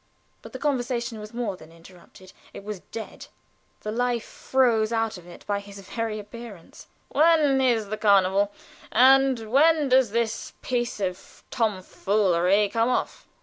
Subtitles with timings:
[0.41, 3.27] But the conversation was more than interrupted; it was dead
[3.81, 6.87] the life frozen out of it by his very appearance.
[7.09, 8.51] "When is the carnival,
[8.91, 13.27] and when does this piece of tomfoolery come off?"